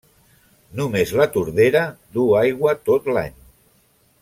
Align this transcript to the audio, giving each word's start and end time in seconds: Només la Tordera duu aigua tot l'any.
Només 0.79 1.11
la 1.19 1.27
Tordera 1.35 1.83
duu 2.17 2.33
aigua 2.41 2.75
tot 2.91 3.13
l'any. 3.19 3.39